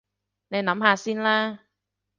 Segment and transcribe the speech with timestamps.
[0.47, 1.59] 你諗下先啦